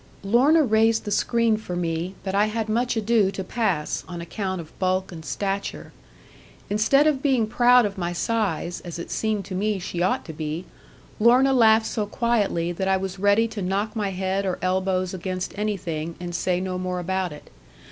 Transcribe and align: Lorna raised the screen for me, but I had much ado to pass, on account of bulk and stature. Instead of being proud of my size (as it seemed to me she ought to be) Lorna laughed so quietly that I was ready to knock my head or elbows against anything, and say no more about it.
Lorna 0.23 0.63
raised 0.63 1.05
the 1.05 1.11
screen 1.11 1.57
for 1.57 1.75
me, 1.75 2.15
but 2.23 2.33
I 2.33 2.47
had 2.47 2.67
much 2.67 2.97
ado 2.97 3.29
to 3.29 3.43
pass, 3.43 4.03
on 4.07 4.19
account 4.19 4.59
of 4.59 4.79
bulk 4.79 5.11
and 5.11 5.23
stature. 5.23 5.91
Instead 6.71 7.05
of 7.05 7.21
being 7.21 7.45
proud 7.45 7.85
of 7.85 7.99
my 7.99 8.11
size 8.11 8.81
(as 8.83 8.97
it 8.97 9.11
seemed 9.11 9.45
to 9.45 9.53
me 9.53 9.77
she 9.77 10.01
ought 10.01 10.25
to 10.25 10.33
be) 10.33 10.65
Lorna 11.19 11.53
laughed 11.53 11.85
so 11.85 12.07
quietly 12.07 12.71
that 12.71 12.87
I 12.87 12.97
was 12.97 13.19
ready 13.19 13.47
to 13.49 13.61
knock 13.61 13.95
my 13.95 14.09
head 14.09 14.43
or 14.43 14.57
elbows 14.63 15.13
against 15.13 15.55
anything, 15.55 16.15
and 16.19 16.33
say 16.33 16.59
no 16.59 16.79
more 16.79 16.99
about 16.99 17.31
it. 17.31 17.51